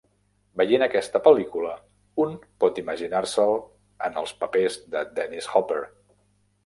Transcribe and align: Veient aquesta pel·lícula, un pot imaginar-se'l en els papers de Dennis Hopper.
Veient 0.59 0.85
aquesta 0.85 1.19
pel·lícula, 1.27 1.73
un 2.25 2.33
pot 2.63 2.81
imaginar-se'l 2.83 3.55
en 4.09 4.19
els 4.23 4.35
papers 4.43 4.79
de 4.97 5.05
Dennis 5.21 5.51
Hopper. 5.53 5.81